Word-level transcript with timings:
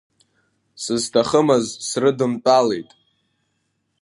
Сызҭахымыз 0.81 1.65
срыдымтәалеит… 1.87 2.89